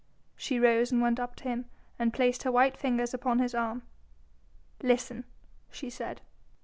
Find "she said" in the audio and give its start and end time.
5.69-6.21